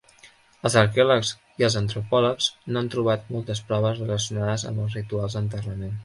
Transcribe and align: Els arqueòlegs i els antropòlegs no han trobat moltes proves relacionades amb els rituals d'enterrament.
Els 0.67 0.75
arqueòlegs 0.81 1.33
i 1.61 1.65
els 1.67 1.75
antropòlegs 1.81 2.47
no 2.71 2.81
han 2.81 2.89
trobat 2.95 3.29
moltes 3.35 3.61
proves 3.67 4.01
relacionades 4.05 4.65
amb 4.71 4.83
els 4.87 4.97
rituals 5.01 5.37
d'enterrament. 5.39 5.95